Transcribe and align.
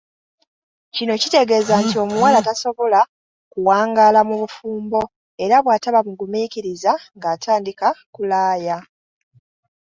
Kino 0.95 1.13
kitegeeza 1.21 1.73
nti 1.83 1.95
omuwala 2.03 2.39
tasobola 2.47 2.99
kuwangaala 3.51 4.19
mu 4.29 4.35
bufumbo 4.41 5.01
era 5.43 5.55
bw’ataba 5.63 5.99
mugumiikiriza 6.07 6.91
ng’atandika 7.19 7.87
kulaaya. 8.13 8.77